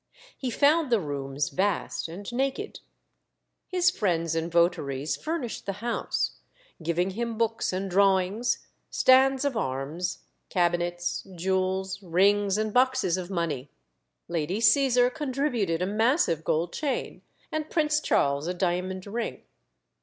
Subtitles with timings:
[0.35, 2.79] He found the rooms vast and naked.
[3.67, 6.39] His friends and votaries furnished the house,
[6.81, 13.69] giving him books and drawings, stands of arms, cabinets, jewels, rings, and boxes of money.
[14.27, 17.21] Lady Cæsar contributed a massive gold chain,
[17.51, 19.43] and Prince Charles a diamond ring.